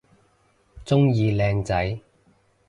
[0.83, 1.99] 鍾意靚仔